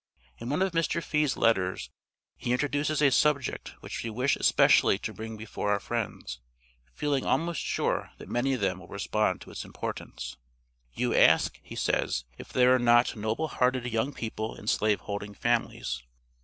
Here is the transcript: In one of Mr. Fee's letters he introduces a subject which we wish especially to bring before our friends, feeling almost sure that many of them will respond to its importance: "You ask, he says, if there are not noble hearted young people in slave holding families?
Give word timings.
In 0.39 0.49
one 0.49 0.63
of 0.63 0.71
Mr. 0.71 0.99
Fee's 1.03 1.37
letters 1.37 1.91
he 2.35 2.51
introduces 2.53 3.03
a 3.03 3.11
subject 3.11 3.75
which 3.81 4.03
we 4.03 4.09
wish 4.09 4.35
especially 4.35 4.97
to 4.97 5.13
bring 5.13 5.37
before 5.37 5.69
our 5.69 5.79
friends, 5.79 6.39
feeling 6.95 7.23
almost 7.23 7.61
sure 7.61 8.09
that 8.17 8.27
many 8.27 8.53
of 8.55 8.61
them 8.61 8.79
will 8.79 8.87
respond 8.87 9.41
to 9.41 9.51
its 9.51 9.63
importance: 9.63 10.37
"You 10.95 11.13
ask, 11.13 11.59
he 11.61 11.75
says, 11.75 12.25
if 12.35 12.51
there 12.51 12.73
are 12.73 12.79
not 12.79 13.15
noble 13.15 13.47
hearted 13.49 13.85
young 13.85 14.11
people 14.11 14.55
in 14.55 14.65
slave 14.65 15.01
holding 15.01 15.35
families? 15.35 16.01